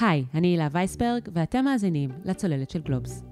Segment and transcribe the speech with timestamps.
[0.00, 3.24] היי, אני הילה וייסברג, ואתם מאזינים לצוללת של גלובס.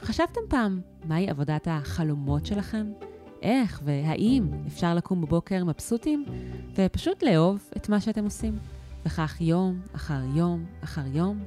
[0.00, 2.92] חשבתם פעם מהי עבודת החלומות שלכם?
[3.42, 6.24] איך והאם אפשר לקום בבוקר מבסוטים
[6.76, 8.58] ופשוט לאהוב את מה שאתם עושים?
[9.06, 11.44] וכך יום אחר יום אחר יום,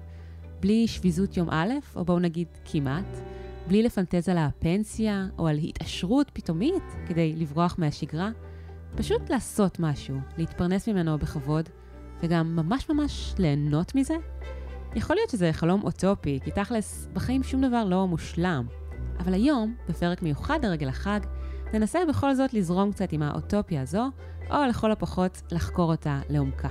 [0.59, 3.17] בלי שביזות יום א', או בואו נגיד כמעט,
[3.67, 8.29] בלי לפנטז על הפנסיה או על התעשרות פתאומית כדי לברוח מהשגרה,
[8.95, 11.69] פשוט לעשות משהו, להתפרנס ממנו בכבוד,
[12.23, 14.15] וגם ממש ממש ליהנות מזה?
[14.95, 18.67] יכול להיות שזה חלום אוטופי, כי תכלס, בחיים שום דבר לא מושלם.
[19.19, 21.19] אבל היום, בפרק מיוחד לרגל החג,
[21.73, 24.09] ננסה בכל זאת לזרום קצת עם האוטופיה הזו,
[24.51, 26.69] או לכל הפחות לחקור אותה לעומקה.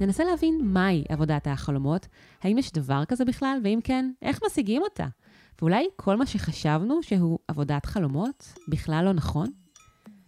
[0.00, 2.06] ננסה להבין מהי עבודת החלומות,
[2.42, 5.06] האם יש דבר כזה בכלל, ואם כן, איך משיגים אותה?
[5.60, 9.48] ואולי כל מה שחשבנו שהוא עבודת חלומות בכלל לא נכון?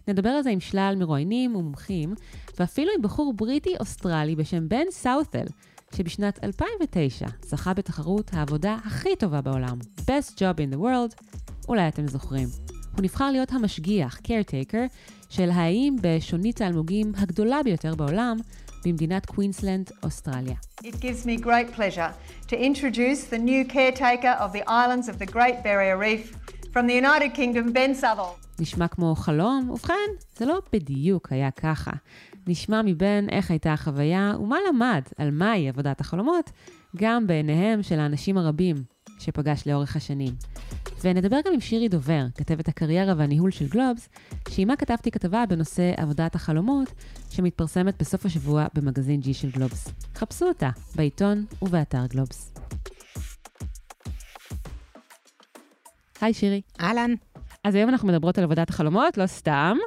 [0.07, 2.13] נדבר על זה עם שלל מרואיינים ומומחים,
[2.59, 5.45] ואפילו עם בחור בריטי-אוסטרלי בשם בן סאות'ל,
[5.95, 11.23] שבשנת 2009 זכה בתחרות העבודה הכי טובה בעולם, Best Job in the World,
[11.67, 12.47] אולי אתם זוכרים.
[12.95, 14.97] הוא נבחר להיות המשגיח, caretaker,
[15.29, 18.37] של האיים בשונית האלמוגים הגדולה ביותר בעולם,
[18.85, 20.55] במדינת קווינסלנד, אוסטרליה.
[20.83, 22.11] It gives me great pleasure
[22.47, 26.35] to introduce the new caretaker of the islands of the Great Barrier Reef
[26.73, 28.59] from the United Kingdom, Ben Southall.
[28.59, 29.69] נשמע כמו חלום?
[29.69, 29.93] ובכן,
[30.37, 31.91] זה לא בדיוק היה ככה.
[32.47, 36.51] נשמע מבן איך הייתה החוויה ומה למד על מהי עבודת החלומות,
[36.95, 38.75] גם בעיניהם של האנשים הרבים
[39.19, 40.33] שפגש לאורך השנים.
[41.03, 44.09] ונדבר גם עם שירי דובר, כתבת הקריירה והניהול של גלובס,
[44.49, 46.93] שעימה כתבתי כתבה בנושא עבודת החלומות,
[47.29, 49.87] שמתפרסמת בסוף השבוע במגזין G של גלובס.
[50.15, 52.58] חפשו אותה בעיתון ובאתר גלובס.
[56.21, 56.61] היי שירי.
[56.81, 57.13] אהלן.
[57.63, 59.77] אז היום אנחנו מדברות על עבודת החלומות, לא סתם.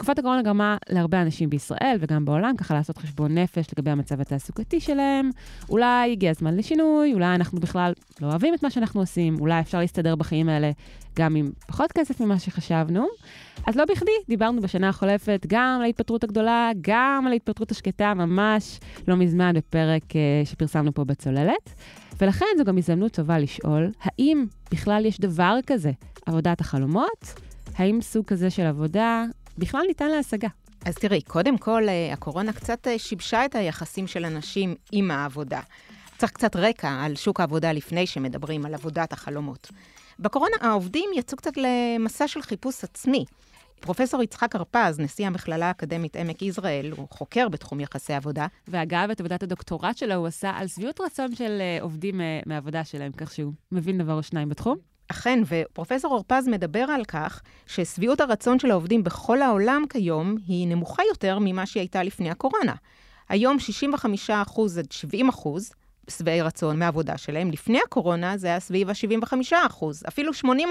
[0.00, 4.80] תקופת הקורונה גרמה להרבה אנשים בישראל וגם בעולם ככה לעשות חשבון נפש לגבי המצב התעסוקתי
[4.80, 5.30] שלהם.
[5.68, 9.78] אולי הגיע הזמן לשינוי, אולי אנחנו בכלל לא אוהבים את מה שאנחנו עושים, אולי אפשר
[9.78, 10.70] להסתדר בחיים האלה
[11.16, 13.06] גם עם פחות כסף ממה שחשבנו.
[13.66, 18.80] אז לא בכדי, דיברנו בשנה החולפת גם על ההתפטרות הגדולה, גם על ההתפטרות השקטה, ממש
[19.08, 21.74] לא מזמן בפרק uh, שפרסמנו פה בצוללת.
[22.20, 25.90] ולכן זו גם הזדמנות טובה לשאול, האם בכלל יש דבר כזה,
[26.26, 27.34] עבודת החלומות?
[27.76, 29.24] האם סוג כזה של עבודה
[29.58, 30.48] בכלל ניתן להשגה?
[30.84, 35.60] אז תראי, קודם כל, אה, הקורונה קצת אה, שיבשה את היחסים של אנשים עם העבודה.
[36.18, 39.70] צריך קצת רקע על שוק העבודה לפני שמדברים על עבודת החלומות.
[40.18, 43.24] בקורונה העובדים יצאו קצת למסע של חיפוש עצמי.
[43.80, 48.46] פרופסור יצחק הרפז, נשיא המכללה האקדמית עמק יזרעאל, הוא חוקר בתחום יחסי עבודה.
[48.68, 53.12] ואגב, את עבודת הדוקטורט שלו הוא עשה על שביעות רצון של אה, עובדים מהעבודה שלהם,
[53.12, 54.89] כך שהוא מבין דבר או שניים בתחום.
[55.10, 61.02] אכן, ופרופסור הרפז מדבר על כך ששביעות הרצון של העובדים בכל העולם כיום היא נמוכה
[61.08, 62.74] יותר ממה שהיא הייתה לפני הקורונה.
[63.28, 63.56] היום
[64.28, 64.30] 65%
[64.78, 64.86] עד
[65.30, 65.48] 70%
[66.10, 67.50] שבעי רצון מהעבודה שלהם.
[67.50, 69.74] לפני הקורונה זה היה סביב ה-75
[70.08, 70.68] אפילו 80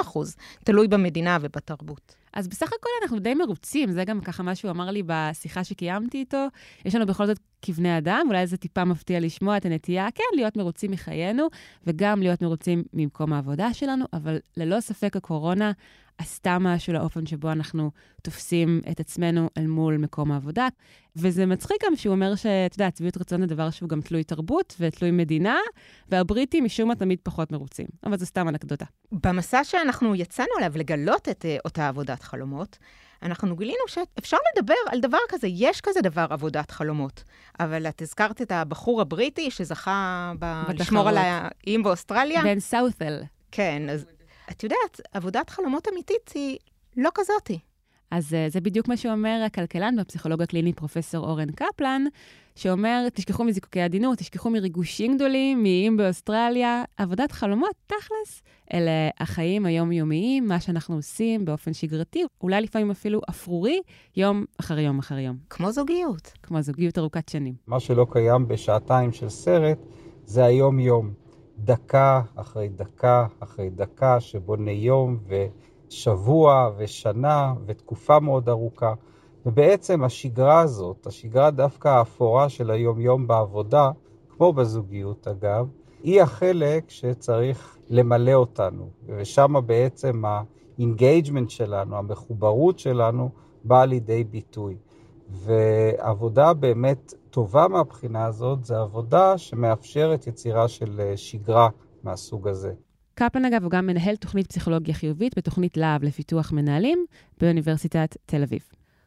[0.64, 2.16] תלוי במדינה ובתרבות.
[2.34, 6.18] אז בסך הכל אנחנו די מרוצים, זה גם ככה מה שהוא אמר לי בשיחה שקיימתי
[6.18, 6.48] איתו.
[6.86, 10.58] יש לנו בכל זאת כבני אדם, אולי זה טיפה מפתיע לשמוע את הנטייה, כן, להיות
[10.58, 11.48] מרוצים מחיינו,
[11.88, 15.72] וגם להיות מרוצים ממקום העבודה שלנו, אבל ללא ספק הקורונה
[16.20, 17.92] עשתה משהו לאופן שבו אנחנו
[18.24, 20.68] תופסים את עצמנו אל מול מקום העבודה.
[21.16, 24.76] וזה מצחיק גם שהוא אומר שאת יודעת, צביעות רצון זה דבר שהוא גם תלוי תרבות
[24.80, 25.58] ותלוי מדינה,
[26.10, 27.86] והבריטים משום מה תמיד פחות מרוצים.
[28.06, 28.86] אבל זו סתם אנקדוטה.
[29.12, 32.78] במסע שאנחנו יצאנו עליו לגלות את uh, אותה עבודת חלומות,
[33.24, 37.24] אנחנו גילינו שאפשר לדבר על דבר כזה, יש כזה דבר עבודת חלומות.
[37.60, 40.64] אבל את הזכרת את הבחור הבריטי שזכה ב...
[40.70, 42.44] לשמור על האיים באוסטרליה.
[42.44, 43.22] בן סאות'ל.
[43.52, 44.06] כן, אז
[44.52, 46.58] את יודעת, עבודת חלומות אמיתית היא
[46.98, 47.60] לא כזאתי.
[48.12, 52.06] אז uh, זה בדיוק מה שאומר הכלכלן והפסיכולוג הקליני פרופסור אורן קפלן,
[52.56, 56.84] שאומר, תשכחו מזיקוקי עדינות, תשכחו מריגושים גדולים, מאיים באוסטרליה.
[56.98, 58.42] עבודת חלומות, תכלס,
[58.74, 63.80] אלה החיים היומיומיים, מה שאנחנו עושים באופן שגרתי, אולי לפעמים אפילו אפרורי,
[64.18, 65.38] יום אחר יום אחר יום.
[65.50, 66.32] כמו זוגיות.
[66.44, 67.54] כמו זוגיות ארוכת שנים.
[67.68, 69.78] מה שלא קיים בשעתיים של סרט,
[70.26, 71.29] זה היום-יום.
[71.64, 78.94] דקה אחרי דקה אחרי דקה, שבונה יום ושבוע ושנה ותקופה מאוד ארוכה.
[79.46, 83.92] ובעצם השגרה הזאת, השגרה דווקא האפורה של היום-יום בעבודה,
[84.30, 85.68] כמו בזוגיות אגב,
[86.04, 88.90] היא החלק שצריך למלא אותנו.
[89.06, 93.30] ושם בעצם ה engagement שלנו, המחוברות שלנו,
[93.64, 94.76] באה לידי ביטוי.
[95.30, 101.70] ועבודה באמת טובה מהבחינה הזאת, זה עבודה שמאפשרת יצירה של אה, שגרה
[102.04, 102.74] מהסוג הזה.
[103.14, 107.06] קפלן, אגב, הוא גם מנהל תוכנית פסיכולוגיה חיובית בתוכנית להב לפיתוח מנהלים
[107.42, 108.62] באוניברסיטת תל אביב.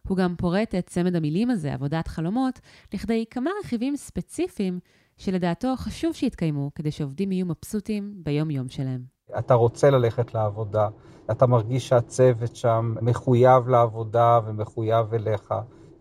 [0.08, 2.60] הוא גם פורט את צמד המילים הזה, עבודת חלומות,
[2.94, 4.78] לכדי כמה רכיבים ספציפיים
[5.16, 9.02] שלדעתו חשוב שיתקיימו כדי שעובדים יהיו מבסוטים ביום-יום שלהם.
[9.38, 10.88] אתה רוצה ללכת לעבודה,
[11.30, 15.54] אתה מרגיש שהצוות שם מחויב לעבודה ומחויב אליך.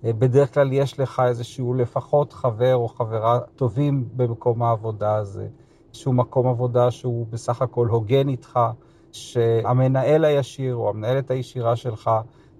[0.03, 5.48] בדרך כלל יש לך איזשהו לפחות חבר או חברה טובים במקום העבודה הזה.
[5.89, 8.59] איזשהו מקום עבודה שהוא בסך הכל הוגן איתך,
[9.12, 12.12] שהמנהל הישיר או המנהלת הישירה שלך,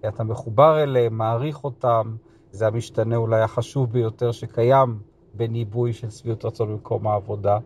[0.08, 2.16] אתה מחובר אליהם, מעריך אותם,
[2.52, 5.00] זה המשתנה אולי החשוב ביותר שקיים
[5.34, 7.58] בניבוי של שביעות רצון במקום העבודה.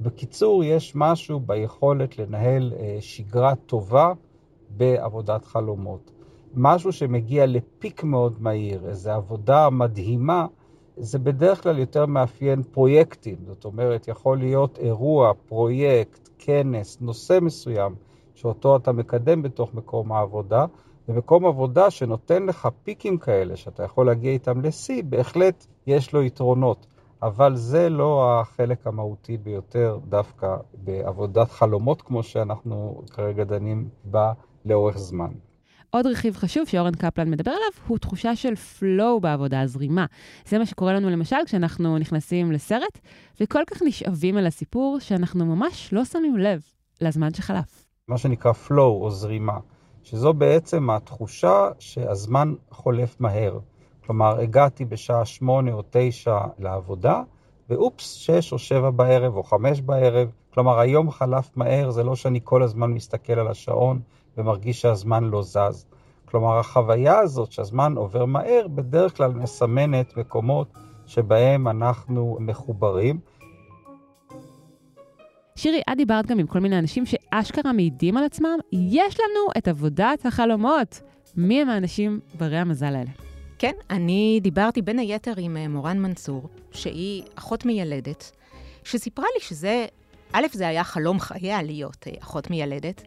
[0.00, 4.12] בקיצור, יש משהו ביכולת לנהל אה, שגרה טובה
[4.70, 6.17] בעבודת חלומות.
[6.54, 10.46] משהו שמגיע לפיק מאוד מהיר, איזו עבודה מדהימה,
[10.96, 13.36] זה בדרך כלל יותר מאפיין פרויקטים.
[13.46, 17.94] זאת אומרת, יכול להיות אירוע, פרויקט, כנס, נושא מסוים,
[18.34, 20.66] שאותו אתה מקדם בתוך מקום העבודה,
[21.08, 26.86] ומקום עבודה שנותן לך פיקים כאלה, שאתה יכול להגיע איתם לשיא, בהחלט יש לו יתרונות.
[27.22, 34.32] אבל זה לא החלק המהותי ביותר דווקא בעבודת חלומות, כמו שאנחנו כרגע דנים בה
[34.64, 35.32] לאורך זמן.
[35.90, 40.06] עוד רכיב חשוב שאורן קפלן מדבר עליו, הוא תחושה של flow בעבודה, זרימה.
[40.46, 42.98] זה מה שקורה לנו למשל כשאנחנו נכנסים לסרט,
[43.40, 46.60] וכל כך נשאבים אל הסיפור, שאנחנו ממש לא שמים לב
[47.00, 47.86] לזמן שחלף.
[48.08, 49.58] מה שנקרא flow או זרימה,
[50.02, 53.58] שזו בעצם התחושה שהזמן חולף מהר.
[54.06, 57.22] כלומר, הגעתי בשעה שמונה או תשע לעבודה,
[57.68, 60.28] ואופס, שש או שבע בערב או חמש בערב.
[60.54, 64.00] כלומר, היום חלף מהר, זה לא שאני כל הזמן מסתכל על השעון
[64.38, 65.86] ומרגיש שהזמן לא זז.
[66.24, 70.68] כלומר, החוויה הזאת שהזמן עובר מהר, בדרך כלל מסמנת מקומות
[71.06, 73.20] שבהם אנחנו מחוברים.
[75.56, 79.68] שירי, את דיברת גם עם כל מיני אנשים שאשכרה מעידים על עצמם, יש לנו את
[79.68, 81.00] עבודת החלומות.
[81.36, 83.10] מי הם האנשים ברי המזל האלה?
[83.58, 88.32] כן, אני דיברתי בין היתר עם אה, מורן מנסור, שהיא אחות מיילדת,
[88.84, 89.86] שסיפרה לי שזה,
[90.32, 93.02] א', זה היה חלום חייה להיות אה, אחות מיילדת.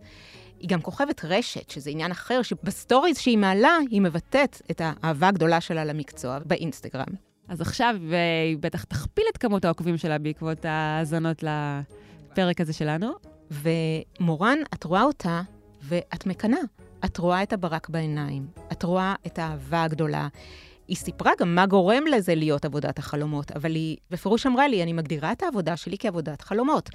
[0.62, 5.62] היא גם כוכבת רשת, שזה עניין אחר, שבסטוריז שהיא מעלה, היא מבטאת את האהבה הגדולה
[5.62, 7.14] שלה למקצוע באינסטגרם.
[7.48, 13.12] אז עכשיו אה, היא בטח תכפיל את כמות העוקבים שלה בעקבות ההאזנות לפרק הזה שלנו.
[13.52, 15.42] ומורן, את רואה אותה
[15.84, 16.62] ואת מקנאה.
[17.06, 20.28] את רואה את הברק בעיניים, את רואה את האהבה הגדולה.
[20.88, 24.94] היא סיפרה גם מה גורם לזה להיות עבודת החלומות, אבל היא בפירוש אמרה לי, אני
[24.94, 26.90] מגדירה את העבודה שלי כעבודת חלומות.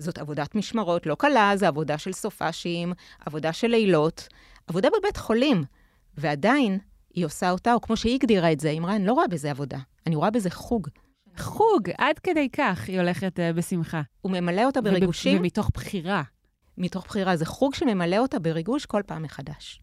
[0.00, 2.92] זאת עבודת משמרות לא קלה, זה עבודה של סופאשים,
[3.26, 4.28] עבודה של לילות,
[4.66, 5.64] עבודה בבית חולים.
[6.16, 6.78] ועדיין,
[7.14, 9.78] היא עושה אותה, או כמו שהיא הגדירה את זה, אמרה, אני לא רואה בזה עבודה,
[10.06, 10.88] אני רואה בזה חוג.
[11.38, 14.02] חוג, עד כדי כך היא הולכת uh, בשמחה.
[14.20, 15.38] הוא ממלא אותה בריגושים.
[15.40, 16.22] ומתוך בחירה.
[16.78, 17.36] מתוך בחירה.
[17.36, 19.80] זה חוג שממלא אותה בריגוש כל פעם מחדש.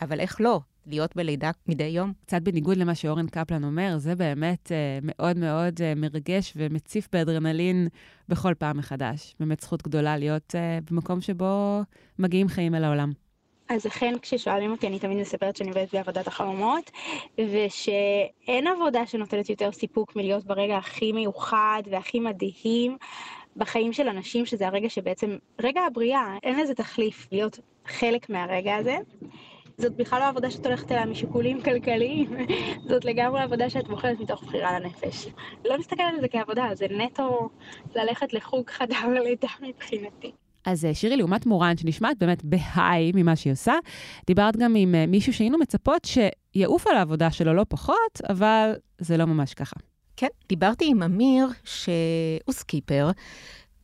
[0.00, 0.60] אבל איך לא?
[0.86, 2.12] להיות בלידה מדי יום?
[2.26, 4.70] קצת בניגוד למה שאורן קפלן אומר, זה באמת uh,
[5.02, 7.88] מאוד מאוד uh, מרגש ומציף באדרנלין
[8.28, 9.34] בכל פעם מחדש.
[9.40, 11.80] באמת זכות גדולה להיות uh, במקום שבו
[12.18, 13.12] מגיעים חיים אל העולם.
[13.68, 16.90] אז אכן כששואלים אותי אני תמיד מספרת שאני עובדת בעבודת החלומות
[17.38, 22.96] ושאין עבודה שנותנת יותר סיפוק מלהיות ברגע הכי מיוחד והכי מדהים
[23.56, 28.96] בחיים של אנשים, שזה הרגע שבעצם, רגע הבריאה, אין לזה תחליף להיות חלק מהרגע הזה.
[29.78, 32.30] זאת בכלל לא עבודה שאת הולכת אליה משיקולים כלכליים,
[32.88, 35.26] זאת לגמרי עבודה שאת בוחרת מתוך בחירה לנפש.
[35.64, 37.48] לא נסתכל על זה כעבודה, זה נטו
[37.94, 40.32] ללכת לחוג חדר לידה מבחינתי.
[40.64, 43.74] אז אה, שירי, לעומת מורן, שנשמעת באמת בהיי ממה שהיא עושה,
[44.26, 49.16] דיברת גם עם אה, מישהו שהיינו מצפות שיעוף על העבודה שלו לא פחות, אבל זה
[49.16, 49.76] לא ממש ככה.
[50.16, 53.10] כן, דיברתי עם אמיר, שהוא סקיפר,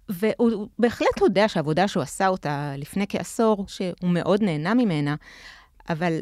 [0.08, 5.14] והוא בהחלט יודע שהעבודה שהוא עשה אותה לפני כעשור, שהוא מאוד נהנה ממנה,
[5.88, 6.18] אבל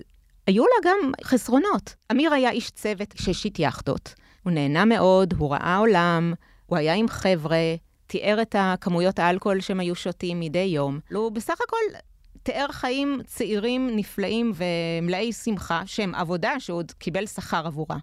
[0.46, 1.94] היו לה גם חסרונות.
[2.12, 4.14] אמיר היה איש צוות שהשיט יאכטות.
[4.42, 6.34] הוא נהנה מאוד, הוא ראה עולם,
[6.66, 7.74] הוא היה עם חבר'ה,
[8.06, 11.00] תיאר את הכמויות האלכוהול שהם היו שותים מדי יום.
[11.12, 11.98] הוא בסך הכל
[12.42, 17.96] תיאר חיים צעירים, נפלאים ומלאי שמחה, שהם עבודה שהוא עוד קיבל שכר עבורה.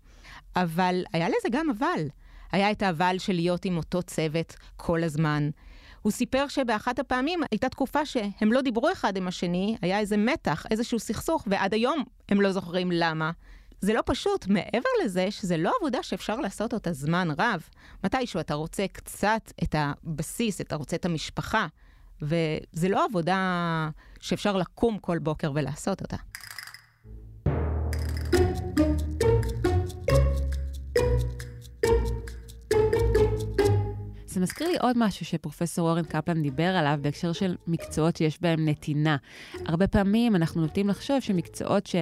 [0.56, 2.08] אבל היה לזה גם אבל.
[2.52, 5.50] היה את האבל של להיות עם אותו צוות כל הזמן.
[6.02, 10.66] הוא סיפר שבאחת הפעמים הייתה תקופה שהם לא דיברו אחד עם השני, היה איזה מתח,
[10.72, 13.32] איזשהו סכסוך, ועד היום הם לא זוכרים למה.
[13.82, 17.70] זה לא פשוט, מעבר לזה שזה לא עבודה שאפשר לעשות אותה זמן רב.
[18.04, 21.68] מתישהו אתה רוצה קצת את הבסיס, אתה רוצה את המשפחה,
[22.22, 23.90] וזה לא עבודה
[24.20, 26.18] שאפשר לקום כל בוקר ולעשות אותה.
[34.40, 38.70] זה מזכיר לי עוד משהו שפרופסור אורן קפלן דיבר עליו בהקשר של מקצועות שיש בהם
[38.70, 39.18] נתינה.
[39.66, 41.96] הרבה פעמים אנחנו נוטים לחשוב שמקצועות ש...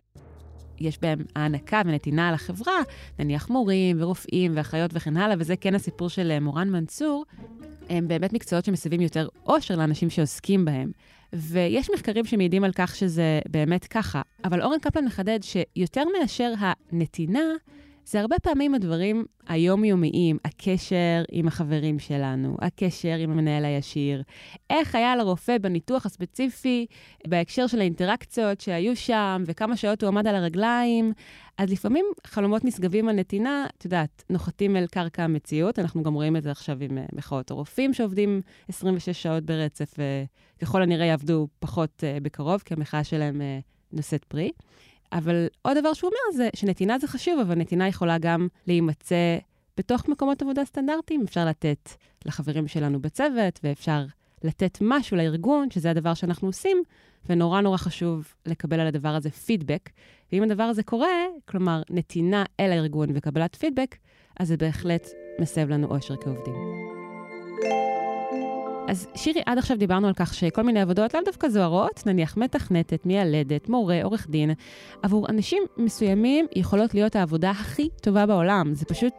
[0.77, 2.81] שיש בהם הענקה ונתינה לחברה,
[3.19, 7.25] נניח מורים ורופאים ואחיות וכן הלאה, וזה כן הסיפור של אה, מורן מנצור,
[7.89, 10.91] הם באמת מקצועות שמסבים יותר אושר לאנשים שעוסקים בהם.
[11.33, 17.49] ויש מחקרים שמעידים על כך שזה באמת ככה, אבל אורן קפלן מחדד שיותר מאשר הנתינה,
[18.09, 24.23] זה הרבה פעמים הדברים היומיומיים, הקשר עם החברים שלנו, הקשר עם המנהל הישיר,
[24.69, 26.85] איך היה לרופא בניתוח הספציפי
[27.27, 31.13] בהקשר של האינטראקציות שהיו שם, וכמה שעות הוא עמד על הרגליים.
[31.57, 36.35] אז לפעמים חלומות נשגבים על נתינה, את יודעת, נוחתים אל קרקע המציאות, אנחנו גם רואים
[36.35, 39.93] את זה עכשיו עם אה, מחאות הרופאים שעובדים 26 שעות ברצף,
[40.61, 44.51] וככל הנראה יעבדו פחות uh, בקרוב, כי המחאה שלהם uh, נושאת פרי.
[45.11, 49.37] אבל עוד דבר שהוא אומר זה שנתינה זה חשוב, אבל נתינה יכולה גם להימצא
[49.77, 51.23] בתוך מקומות עבודה סטנדרטיים.
[51.23, 51.89] אפשר לתת
[52.25, 54.05] לחברים שלנו בצוות, ואפשר
[54.43, 56.83] לתת משהו לארגון, שזה הדבר שאנחנו עושים,
[57.29, 59.89] ונורא נורא חשוב לקבל על הדבר הזה פידבק.
[60.31, 63.95] ואם הדבר הזה קורה, כלומר, נתינה אל הארגון וקבלת פידבק,
[64.39, 65.07] אז זה בהחלט
[65.41, 66.86] מסב לנו אושר כעובדים.
[68.87, 73.05] אז שירי, עד עכשיו דיברנו על כך שכל מיני עבודות לאו דווקא זוהרות, נניח מתכנתת,
[73.05, 74.51] מיילדת, מורה, עורך דין,
[75.01, 78.73] עבור אנשים מסוימים יכולות להיות העבודה הכי טובה בעולם.
[78.73, 79.13] זה פשוט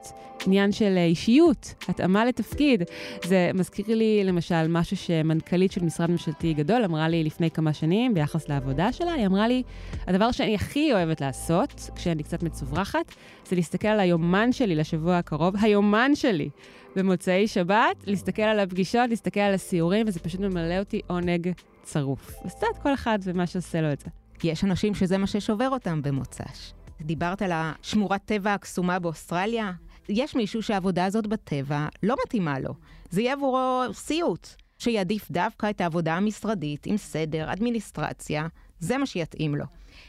[0.47, 2.83] עניין של אישיות, התאמה לתפקיד.
[3.25, 8.15] זה מזכיר לי למשל משהו שמנכ"לית של משרד ממשלתי גדול אמרה לי לפני כמה שנים
[8.15, 9.13] ביחס לעבודה שלה.
[9.13, 9.63] היא אמרה לי,
[10.07, 13.15] הדבר שאני הכי אוהבת לעשות, כשאני קצת מצוברחת,
[13.49, 16.49] זה להסתכל על היומן שלי לשבוע הקרוב, היומן שלי.
[16.97, 21.53] במוצאי שבת, להסתכל על הפגישות, להסתכל על הסיורים, וזה פשוט ממלא אותי עונג
[21.83, 22.33] צרוף.
[22.45, 24.07] אז קצת כל אחד ומה שעושה לו את זה.
[24.45, 26.73] יש אנשים שזה מה ששובר אותם במוצ"ש.
[27.01, 29.73] דיברת על השמורת טבע הקסומה באוסטרליה?
[30.09, 32.75] יש מישהו שהעבודה הזאת בטבע לא מתאימה לו.
[33.11, 38.47] זה יהיה עבורו סיוט, שיעדיף דווקא את העבודה המשרדית עם סדר, אדמיניסטרציה,
[38.81, 39.65] זה מה שיתאים לו.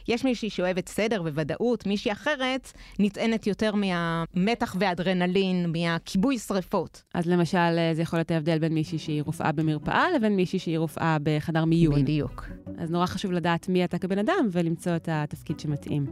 [0.08, 7.02] יש מישהי שאוהבת סדר וודאות, מישהי אחרת נטענת יותר מהמתח ואדרנלין, מהכיבוי שרפות.
[7.14, 10.78] אז למשל, אה, זה יכול להיות ההבדל בין מישהי שהיא רופאה במרפאה לבין מישהי שהיא
[10.78, 12.02] רופאה בחדר מיון.
[12.02, 12.46] בדיוק.
[12.78, 16.06] אז נורא חשוב לדעת מי אתה כבן אדם ולמצוא את התפקיד שמתאים.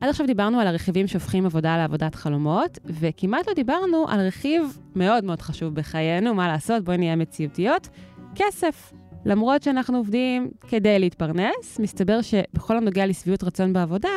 [0.00, 5.24] עד עכשיו דיברנו על הרכיבים שהופכים עבודה לעבודת חלומות, וכמעט לא דיברנו על רכיב מאוד
[5.24, 7.88] מאוד חשוב בחיינו, מה לעשות, בואי נהיה מציאותיות,
[8.34, 8.92] כסף.
[9.24, 14.08] למרות שאנחנו עובדים כדי להתפרנס, מסתבר שבכל הנוגע לשביעות רצון בעבודה,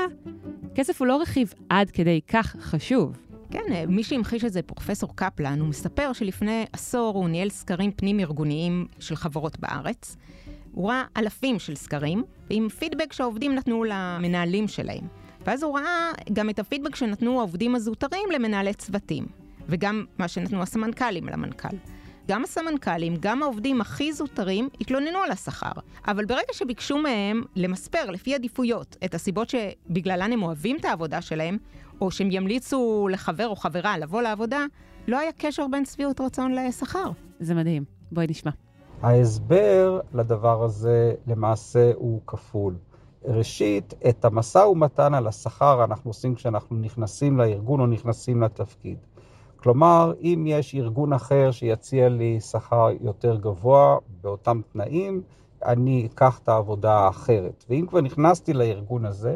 [0.76, 3.18] כסף הוא לא רכיב עד כדי כך חשוב.
[3.52, 8.88] כן, מי שהמחיש את זה, פרופסור קפלן, הוא מספר שלפני עשור הוא ניהל סקרים פנים-ארגוניים
[9.00, 10.18] של חברות בארץ.
[10.72, 15.08] הוא ראה אלפים של סקרים, עם פידבק שהעובדים נתנו למנהלים שלהם.
[15.46, 19.26] ואז הוא ראה גם את הפידבק שנתנו העובדים הזוטרים למנהלי צוותים,
[19.68, 21.97] וגם מה שנתנו הסמנכ"לים למנכ"ל.
[22.28, 25.72] גם הסמנכ"לים, גם העובדים הכי זוטרים, התלוננו על השכר.
[26.08, 31.58] אבל ברגע שביקשו מהם למספר לפי עדיפויות את הסיבות שבגללן הם אוהבים את העבודה שלהם,
[32.02, 34.66] או שהם ימליצו לחבר או חברה לבוא לעבודה,
[35.08, 37.12] לא היה קשר בין שביעות רצון לשכר.
[37.40, 37.84] זה מדהים.
[38.12, 38.52] בואי נשמע.
[39.02, 42.76] ההסבר לדבר הזה למעשה הוא כפול.
[43.26, 48.98] ראשית, את המשא ומתן על השכר אנחנו עושים כשאנחנו נכנסים לארגון או נכנסים לתפקיד.
[49.68, 55.22] כלומר, אם יש ארגון אחר שיציע לי שכר יותר גבוה באותם תנאים,
[55.66, 57.66] אני אקח את העבודה האחרת.
[57.70, 59.36] ואם כבר נכנסתי לארגון הזה,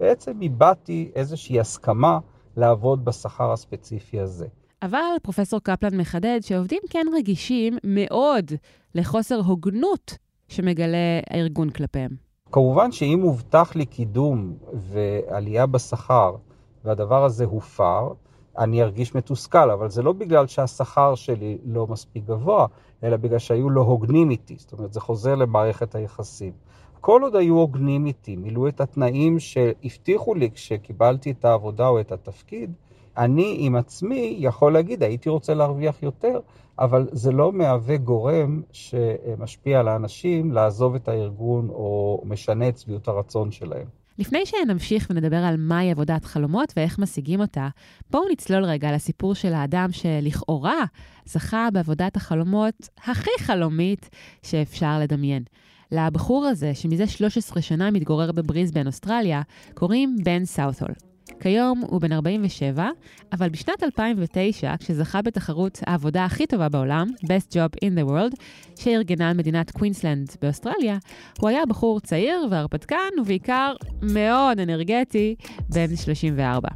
[0.00, 2.18] בעצם איבדתי איזושהי הסכמה
[2.56, 4.46] לעבוד בשכר הספציפי הזה.
[4.82, 8.52] אבל פרופסור קפלן מחדד שעובדים כן רגישים מאוד
[8.94, 12.10] לחוסר הוגנות שמגלה הארגון כלפיהם.
[12.52, 16.36] כמובן שאם הובטח לי קידום ועלייה בשכר
[16.84, 18.12] והדבר הזה הופר,
[18.58, 22.66] אני ארגיש מתוסכל, אבל זה לא בגלל שהשכר שלי לא מספיק גבוה,
[23.04, 24.56] אלא בגלל שהיו לא הוגנים איתי.
[24.58, 26.52] זאת אומרת, זה חוזר למערכת היחסים.
[27.00, 32.12] כל עוד היו הוגנים איתי, מילאו את התנאים שהבטיחו לי כשקיבלתי את העבודה או את
[32.12, 32.72] התפקיד,
[33.16, 36.40] אני עם עצמי יכול להגיד, הייתי רוצה להרוויח יותר,
[36.78, 43.08] אבל זה לא מהווה גורם שמשפיע על האנשים לעזוב את הארגון או משנה את שביעות
[43.08, 44.03] הרצון שלהם.
[44.18, 47.68] לפני שנמשיך ונדבר על מהי עבודת חלומות ואיך משיגים אותה,
[48.10, 50.84] בואו נצלול רגע לסיפור של האדם שלכאורה
[51.24, 54.10] זכה בעבודת החלומות הכי חלומית
[54.42, 55.42] שאפשר לדמיין.
[55.92, 59.42] לבחור הזה, שמזה 13 שנה מתגורר בבריסבן, אוסטרליה,
[59.74, 61.13] קוראים בן סאות'ול.
[61.40, 62.88] כיום הוא בן 47,
[63.32, 68.36] אבל בשנת 2009, כשזכה בתחרות העבודה הכי טובה בעולם, Best Job in the World,
[68.76, 70.98] שארגנה על מדינת קווינסלנד באוסטרליה,
[71.38, 75.34] הוא היה בחור צעיר והרפתקן, ובעיקר מאוד אנרגטי,
[75.68, 76.68] בן 34.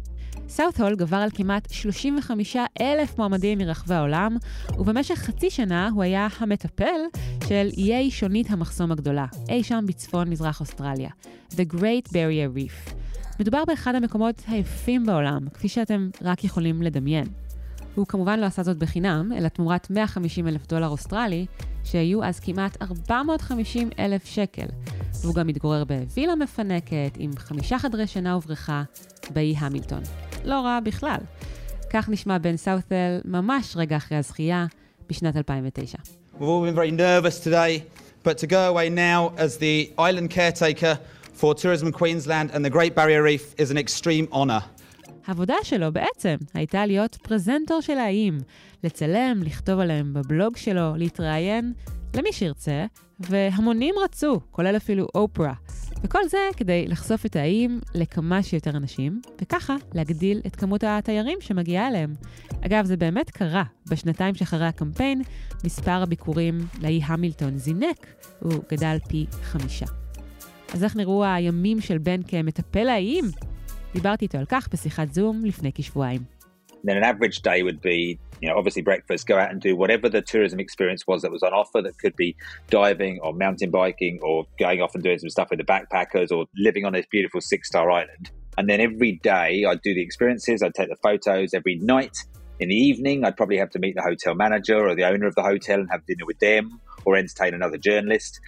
[0.48, 4.36] סאות' הול גבר על כמעט 35 אלף מועמדים מרחבי העולם,
[4.78, 7.00] ובמשך חצי שנה הוא היה המטפל
[7.48, 11.10] של איי שונית המחסום הגדולה, אי שם בצפון מזרח אוסטרליה,
[11.52, 12.97] The Great Barrier Reef.
[13.40, 17.26] מדובר באחד המקומות היפים בעולם, כפי שאתם רק יכולים לדמיין.
[17.94, 21.46] הוא כמובן לא עשה זאת בחינם, אלא תמורת 150 אלף דולר אוסטרלי,
[21.84, 24.66] שהיו אז כמעט 450 אלף שקל.
[25.22, 28.82] והוא גם מתגורר בווילה מפנקת, עם חמישה חדרי שינה ובריכה,
[29.30, 30.02] באי המילטון.
[30.44, 31.20] לא רע בכלל.
[31.90, 34.66] כך נשמע בן סאות'ל ממש רגע אחרי הזכייה,
[35.08, 35.98] בשנת 2009.
[35.98, 37.82] We've all been very nervous today,
[38.24, 40.98] but to go away now as the island caretaker
[41.38, 44.62] for Tourism Queensland and the Great Barrier Reef is an extreme honour.
[45.26, 48.38] העבודה שלו בעצם הייתה להיות פרזנטור של האיים,
[48.84, 51.72] לצלם, לכתוב עליהם בבלוג שלו, להתראיין
[52.14, 52.86] למי שירצה,
[53.20, 55.52] והמונים רצו, כולל אפילו אופרה.
[56.02, 61.88] וכל זה כדי לחשוף את האיים לכמה שיותר אנשים, וככה להגדיל את כמות התיירים שמגיעה
[61.88, 62.12] אליהם.
[62.66, 63.64] אגב, זה באמת קרה.
[63.90, 65.22] בשנתיים שאחרי הקמפיין,
[65.64, 68.06] מספר הביקורים לאי המילטון זינק,
[68.40, 69.86] הוא גדל פי חמישה.
[70.73, 73.25] אז איך נראו הימים של בן כמטפל האיים?
[73.93, 76.21] דיברתי איתו על כך בשיחת זום לפני כשבועיים.
[76.85, 80.09] Then an average day would be, you know, obviously breakfast, go out and do whatever
[80.09, 81.81] the tourism experience was that was on offer.
[81.81, 82.35] That could be
[82.69, 86.45] diving or mountain biking or going off and doing some stuff with the backpackers or
[86.57, 88.31] living on this beautiful six star island.
[88.57, 91.53] And then every day I'd do the experiences, I'd take the photos.
[91.53, 92.17] Every night
[92.59, 95.35] in the evening, I'd probably have to meet the hotel manager or the owner of
[95.35, 98.39] the hotel and have dinner with them or entertain another journalist.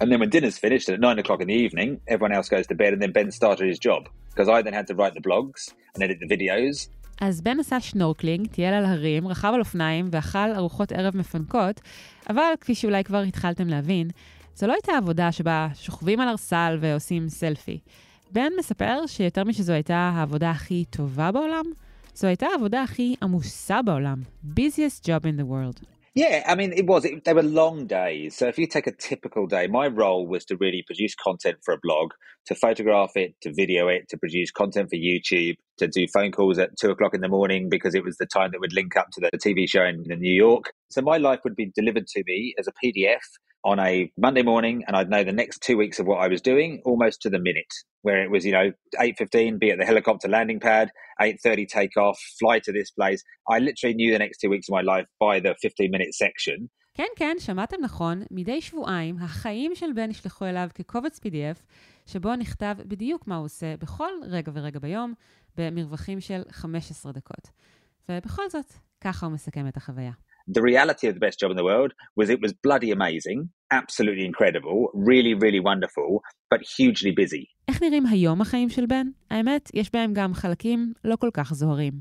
[0.00, 2.74] And then when dinner's finished at nine o'clock in the evening, everyone else goes to
[2.74, 4.02] bed and then Ben started his job.
[4.30, 5.60] Because I then had to write the blogs
[5.94, 6.88] and edit the videos
[7.20, 11.80] אז בן עשה שנורקלינג, טייל על הרים, רכב על אופניים ואכל ארוחות ערב מפנקות,
[12.30, 14.10] אבל כפי שאולי כבר התחלתם להבין,
[14.56, 17.78] זו לא הייתה עבודה שבה שוכבים על ארסל ועושים סלפי.
[18.32, 21.64] בן מספר שיותר משזו הייתה העבודה הכי טובה בעולם,
[22.14, 24.22] זו הייתה העבודה הכי עמוסה בעולם.
[24.54, 25.93] busiest job in the world.
[26.14, 27.04] Yeah, I mean, it was.
[27.04, 28.36] It, they were long days.
[28.36, 31.74] So if you take a typical day, my role was to really produce content for
[31.74, 32.12] a blog,
[32.46, 36.56] to photograph it, to video it, to produce content for YouTube, to do phone calls
[36.58, 39.08] at two o'clock in the morning because it was the time that would link up
[39.14, 40.72] to the TV show in, in New York.
[40.88, 43.18] So my life would be delivered to me as a PDF
[43.64, 46.40] on a Monday morning, and I'd know the next two weeks of what I was
[46.40, 47.72] doing almost to the minute.
[48.02, 51.66] Where it was, you know, eight fifteen, be at the helicopter landing pad, eight thirty
[51.66, 53.22] take off, fly to this place.
[53.48, 56.68] I literally knew the next two weeks of my life by the fifteen minute section.
[56.96, 61.58] כן, כן, שמעתם נכון, מדי שבועיים החיים של בן נשלחו אליו כקובץ PDF,
[62.06, 65.14] שבו נכתב בדיוק מה הוא עושה בכל רגע ורגע ביום,
[65.56, 67.50] במרווחים של 15 דקות.
[68.08, 70.12] ובכל זאת, ככה הוא מסכם את החוויה.
[70.46, 74.26] The reality of the best job in the world was it was bloody amazing, absolutely
[74.26, 77.44] incredible, really, really wonderful, but hugely busy.
[77.68, 79.06] איך נראים היום החיים של בן?
[79.30, 81.92] האמת, יש בהם גם חלקים לא כל כך זוהרים.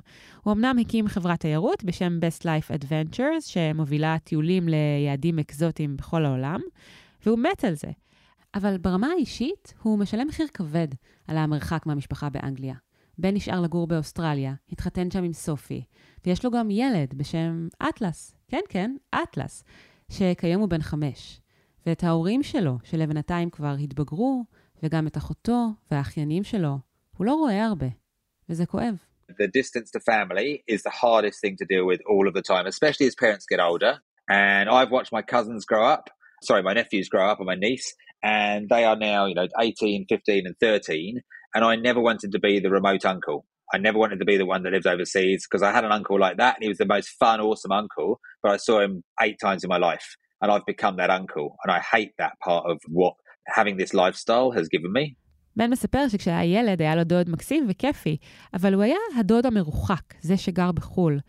[0.44, 6.60] הוא אמנם הקים חברת תיירות בשם Best Life Adventures, שמובילה טיולים ליעדים אקזוטיים בכל העולם,
[7.26, 7.92] והוא מת על זה.
[8.56, 10.88] אבל ברמה האישית, הוא משלם מחיר כבד
[11.28, 12.76] על המרחק מהמשפחה באנגליה.
[13.18, 15.84] בן נשאר לגור באוסטרליה, התחתן שם עם סופי,
[16.26, 19.64] ויש לו גם ילד בשם אטלס, כן, כן, אטלס,
[20.12, 21.42] שכיום הוא בן חמש.
[21.86, 24.44] ואת ההורים שלו, שלבינתיים כבר התבגרו,
[24.84, 26.78] וגם את אחותו והאחיינים שלו,
[27.18, 27.88] הוא לא רואה הרבה,
[28.50, 28.96] וזה כואב.
[29.32, 32.68] The distance to family is the hardest thing to deal with all of the time,
[32.68, 33.94] especially as parents get older.
[34.30, 36.06] And I've watched my cousins grow up,
[36.44, 37.88] sorry, my nephews grow up and my niece,
[38.22, 41.22] and they are now, you know, 18, 15, and 13.
[41.54, 43.46] And I never wanted to be the remote uncle.
[43.74, 46.20] I never wanted to be the one that lives overseas because I had an uncle
[46.20, 49.38] like that and he was the most fun, awesome uncle, but I saw him eight
[49.46, 50.08] times in my life
[50.42, 51.48] and I've become that uncle.
[51.64, 53.14] And I hate that part of what
[53.58, 55.16] having this lifestyle has given me.
[55.56, 58.18] בן מספר שכשהיה ילד היה לו דוד מקסים וכיפי,
[58.54, 61.20] אבל הוא היה הדוד המרוחק, זה שגר בחו"ל.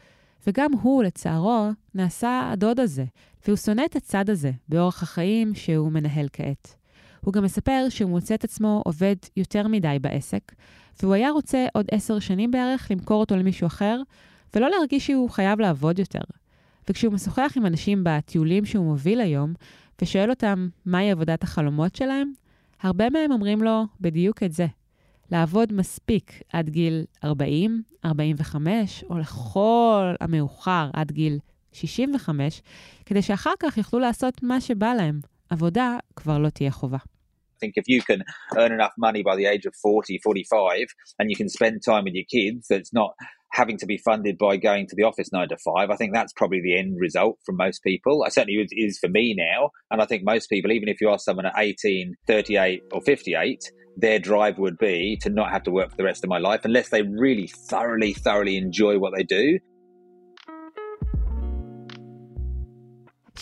[0.47, 3.05] וגם הוא, לצערו, נעשה הדוד הזה,
[3.47, 6.75] והוא שונא את הצד הזה באורח החיים שהוא מנהל כעת.
[7.25, 10.53] הוא גם מספר שהוא מוצא את עצמו עובד יותר מדי בעסק,
[11.03, 14.01] והוא היה רוצה עוד עשר שנים בערך למכור אותו למישהו אחר,
[14.55, 16.21] ולא להרגיש שהוא חייב לעבוד יותר.
[16.89, 19.55] וכשהוא משוחח עם אנשים בטיולים שהוא מוביל היום,
[20.03, 22.33] ושואל אותם מהי עבודת החלומות שלהם,
[22.81, 24.67] הרבה מהם אומרים לו בדיוק את זה.
[25.31, 31.39] לעבוד מספיק עד גיל 40, 45, או לכל המאוחר עד גיל
[31.73, 32.63] 65,
[33.07, 35.21] כדי שאחר כך יוכלו לעשות מה שבא להם.
[35.51, 36.99] עבודה כבר לא תהיה חובה.
[37.65, 38.23] Think if you can
[38.59, 40.87] earn enough money by the age of 40, 45,
[41.19, 43.13] and you can spend time with your kids, that's not
[43.53, 45.91] having to be funded by going to the office nine to five.
[45.91, 48.25] I think that's probably the end result from most people.
[48.25, 49.71] I certainly is for me now.
[49.91, 53.71] And I think most people, even if you are someone at 18, 38, or 58,
[53.97, 56.63] their drive would be to not have to work for the rest of my life
[56.65, 59.59] unless they really thoroughly, thoroughly enjoy what they do.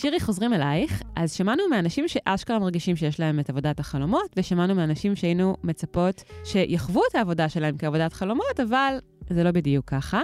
[0.03, 1.01] שירי, חוזרים אלייך.
[1.15, 7.01] אז שמענו מאנשים שאשכרה מרגישים שיש להם את עבודת החלומות, ושמענו מאנשים שהיינו מצפות שיחוו
[7.11, 8.97] את העבודה שלהם כעבודת חלומות, אבל
[9.29, 10.21] זה לא בדיוק ככה.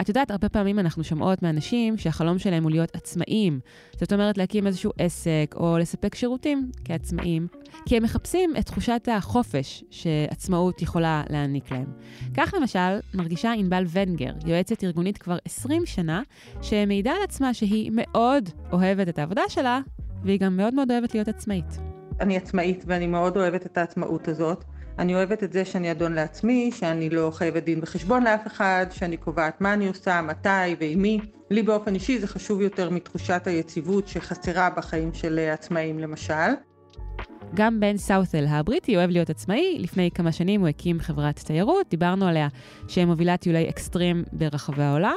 [0.00, 3.60] את יודעת, הרבה פעמים אנחנו שומעות מאנשים שהחלום שלהם הוא להיות עצמאים.
[4.00, 7.46] זאת אומרת, להקים איזשהו עסק או לספק שירותים כעצמאים,
[7.86, 11.86] כי הם מחפשים את תחושת החופש שעצמאות יכולה להעניק להם.
[12.36, 16.22] כך למשל, מרגישה ענבל ונגר, יועצת ארגונית כבר 20 שנה,
[16.62, 19.80] שמעידה על עצמה שהיא מאוד אוהבת את העבודה שלה,
[20.24, 21.78] והיא גם מאוד מאוד אוהבת להיות עצמאית.
[22.20, 24.64] אני עצמאית ואני מאוד אוהבת את העצמאות הזאת.
[24.98, 29.16] אני אוהבת את זה שאני אדון לעצמי, שאני לא חייבת דין וחשבון לאף אחד, שאני
[29.16, 31.20] קובעת מה אני עושה, מתי ועם מי.
[31.50, 36.52] לי באופן אישי זה חשוב יותר מתחושת היציבות שחסרה בחיים של עצמאים למשל.
[37.54, 39.78] גם בן סאות'ל הבריטי אוהב להיות עצמאי.
[39.78, 42.48] לפני כמה שנים הוא הקים חברת תיירות, דיברנו עליה
[42.88, 45.16] שמובילה טיולי אקסטרים ברחבי העולם,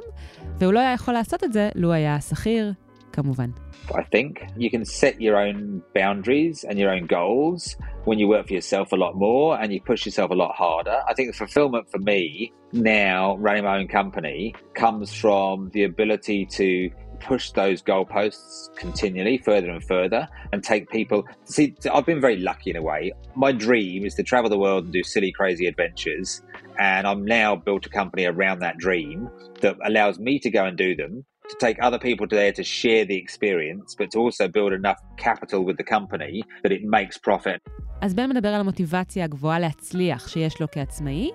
[0.60, 2.74] והוא לא היה יכול לעשות את זה לו היה שכיר,
[3.18, 3.53] כמובן.
[3.94, 8.48] I think you can set your own boundaries and your own goals when you work
[8.48, 11.03] for yourself a lot more and you push yourself a lot harder.
[11.07, 16.46] I think the fulfillment for me now, running my own company, comes from the ability
[16.61, 21.24] to push those goalposts continually further and further and take people.
[21.44, 23.12] See, I've been very lucky in a way.
[23.35, 26.42] My dream is to travel the world and do silly, crazy adventures.
[26.79, 30.77] And I'm now built a company around that dream that allows me to go and
[30.77, 34.73] do them to take other people there to share the experience, but to also build
[34.73, 37.62] enough capital with the company that it makes profit.
[38.01, 41.31] אז בן מדבר על המוטיבציה הגבוהה להצליח שיש לו כעצמאי,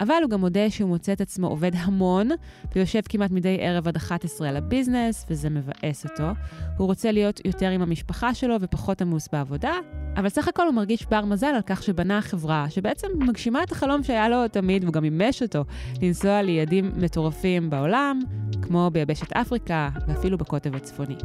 [0.00, 2.28] אבל הוא גם מודה שהוא מוצא את עצמו עובד המון,
[2.74, 6.28] ויושב כמעט מדי ערב עד 11 על הביזנס, וזה מבאס אותו.
[6.76, 9.72] הוא רוצה להיות יותר עם המשפחה שלו ופחות עמוס בעבודה,
[10.16, 14.02] אבל סך הכל הוא מרגיש בר מזל על כך שבנה חברה שבעצם מגשימה את החלום
[14.02, 15.64] שהיה לו תמיד, והוא גם מימש אותו,
[16.02, 18.20] לנסוע ליעדים מטורפים בעולם,
[18.62, 21.16] כמו ביבשת אפריקה ואפילו בקוטב הצפוני.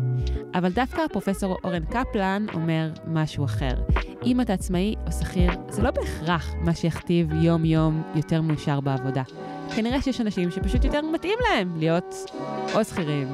[0.56, 3.74] אבל דווקא פרופסור אורן קפלן אומר משהו אחר.
[4.26, 9.24] אם אתה עצמאי או שכיר, זה לא בהכרח מה שיכתיב יום-יום יותר מאושר בעבודה.
[9.76, 12.16] כנראה שיש אנשים שפשוט יותר מתאים להם להיות
[12.76, 13.28] או שכירים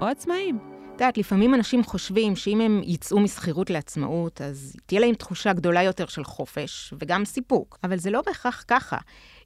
[0.00, 0.58] או עצמאים.
[1.00, 5.82] את יודעת, לפעמים אנשים חושבים שאם הם יצאו משכירות לעצמאות, אז תהיה להם תחושה גדולה
[5.82, 7.78] יותר של חופש וגם סיפוק.
[7.84, 8.96] אבל זה לא בהכרח ככה.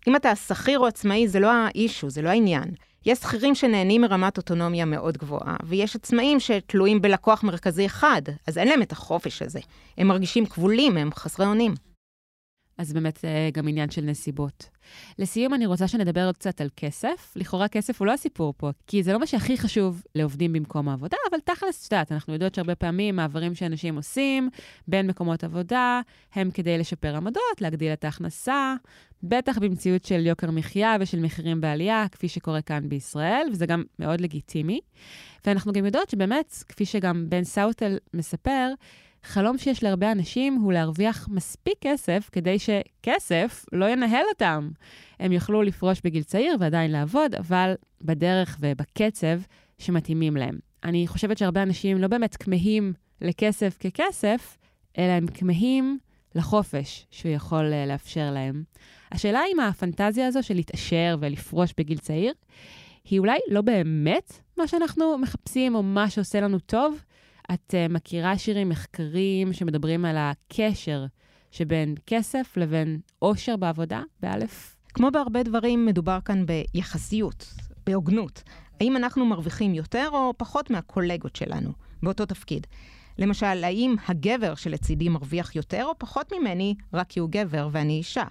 [0.08, 2.64] אם אתה שכיר או עצמאי, זה לא האישו, זה לא העניין.
[3.06, 8.68] יש שכירים שנהנים מרמת אוטונומיה מאוד גבוהה, ויש עצמאים שתלויים בלקוח מרכזי אחד, אז אין
[8.68, 9.60] להם את החופש הזה.
[9.98, 11.74] הם מרגישים כבולים, הם חסרי אונים.
[12.78, 14.68] אז באמת גם עניין של נסיבות.
[15.18, 17.32] לסיום, אני רוצה שנדבר עוד קצת על כסף.
[17.36, 21.16] לכאורה כסף הוא לא הסיפור פה, כי זה לא מה שהכי חשוב לעובדים במקום העבודה,
[21.30, 24.50] אבל תכלס, את יודעת, אנחנו יודעות שהרבה פעמים מעברים שאנשים עושים
[24.88, 26.00] בין מקומות עבודה,
[26.34, 28.74] הם כדי לשפר עמדות, להגדיל את ההכנסה,
[29.22, 34.20] בטח במציאות של יוקר מחיה ושל מחירים בעלייה, כפי שקורה כאן בישראל, וזה גם מאוד
[34.20, 34.80] לגיטימי.
[35.46, 38.68] ואנחנו גם יודעות שבאמת, כפי שגם בן סאוטל מספר,
[39.24, 44.70] חלום שיש להרבה אנשים הוא להרוויח מספיק כסף כדי שכסף לא ינהל אותם.
[45.20, 49.40] הם יוכלו לפרוש בגיל צעיר ועדיין לעבוד, אבל בדרך ובקצב
[49.78, 50.58] שמתאימים להם.
[50.84, 54.58] אני חושבת שהרבה אנשים לא באמת כמהים לכסף ככסף,
[54.98, 55.98] אלא הם כמהים
[56.34, 58.62] לחופש שהוא יכול לאפשר להם.
[59.12, 62.32] השאלה אם הפנטזיה הזו של להתעשר ולפרוש בגיל צעיר,
[63.10, 67.04] היא אולי לא באמת מה שאנחנו מחפשים או מה שעושה לנו טוב,
[67.52, 71.06] את uh, מכירה שירים מחקרים שמדברים על הקשר
[71.50, 74.76] שבין כסף לבין אושר בעבודה, באלף?
[74.94, 77.54] כמו בהרבה דברים, מדובר כאן ביחסיות,
[77.86, 78.42] בהוגנות.
[78.80, 81.70] האם אנחנו מרוויחים יותר או פחות מהקולגות שלנו
[82.02, 82.66] באותו תפקיד?
[83.18, 88.24] למשל, האם הגבר שלצידי מרוויח יותר או פחות ממני רק כי הוא גבר ואני אישה?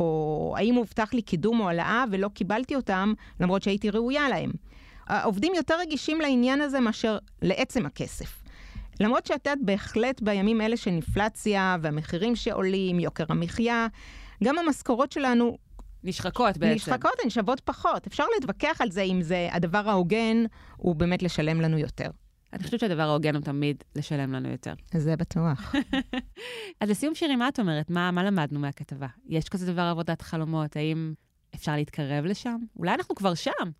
[0.00, 4.52] או האם הובטח לי קידום או העלאה ולא קיבלתי אותם למרות שהייתי ראויה להם?
[5.06, 8.41] העובדים יותר רגישים לעניין הזה מאשר לעצם הכסף.
[9.00, 13.86] למרות שאת יודעת, בהחלט בימים אלה של אינפלציה והמחירים שעולים, יוקר המחיה,
[14.44, 15.58] גם המשכורות שלנו...
[16.04, 16.74] נשחקות בעצם.
[16.74, 18.06] נשחקות, הן שוות פחות.
[18.06, 20.44] אפשר להתווכח על זה אם זה הדבר ההוגן
[20.76, 22.10] הוא באמת לשלם לנו יותר.
[22.52, 24.74] אני חושבת שהדבר ההוגן הוא תמיד לשלם לנו יותר.
[24.94, 25.74] זה בטוח.
[26.80, 27.90] אז לסיום שירי, מה את אומרת?
[27.90, 29.06] מה, מה למדנו מהכתבה?
[29.26, 31.14] יש כזה דבר עבודת חלומות, האם
[31.54, 32.56] אפשר להתקרב לשם?
[32.76, 33.70] אולי אנחנו כבר שם.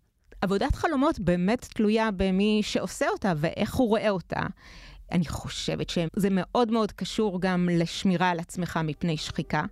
[0.41, 4.41] עבודת חלומות באמת תלויה במי שעושה אותה ואיך הוא רואה אותה.
[5.13, 9.63] אני חושבת שזה מאוד מאוד קשור גם לשמירה על עצמך מפני שחיקה.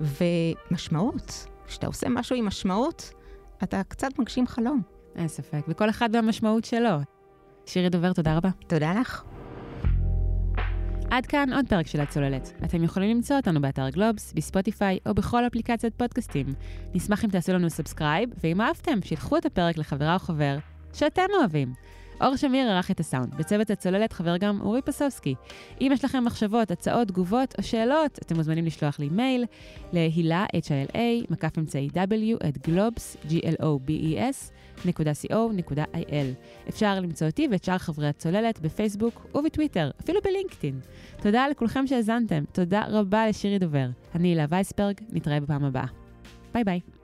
[0.00, 3.12] ומשמעות, כשאתה עושה משהו עם משמעות,
[3.62, 4.82] אתה קצת מגשים חלום.
[5.16, 6.90] אין ספק, וכל אחד והמשמעות שלו.
[7.66, 8.48] שירי דובר, תודה רבה.
[8.66, 9.22] תודה לך.
[11.10, 12.52] עד כאן עוד פרק של הצוללת.
[12.64, 16.46] אתם יכולים למצוא אותנו באתר גלובס, בספוטיפיי או בכל אפליקציית פודקאסטים.
[16.94, 20.58] נשמח אם תעשו לנו subscribe, ואם אהבתם, שילחו את הפרק לחברה או חבר
[20.92, 21.72] שאתם אוהבים.
[22.20, 23.34] אור שמיר ערך את הסאונד.
[23.34, 25.34] בצוות הצוללת חבר גם אורי פסובסקי.
[25.80, 29.44] אם יש לכם מחשבות, הצעות, תגובות או שאלות, אתם מוזמנים לשלוח לי מייל
[29.92, 31.98] להילה, h-i-l-a, מקף אמצעי w,
[32.48, 34.52] את גלובס, g-l-o-b-e-s,
[34.86, 36.68] www.co.il.
[36.68, 40.80] אפשר למצוא אותי ואת שאר חברי הצוללת בפייסבוק ובטוויטר, אפילו בלינקדאין.
[41.22, 43.86] תודה לכולכם שהאזנתם, תודה רבה לשירי דובר.
[44.14, 45.86] אני הילה וייסברג, נתראה בפעם הבאה.
[46.54, 46.97] ביי ביי.